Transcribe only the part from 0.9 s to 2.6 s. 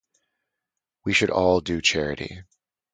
We should all do charity.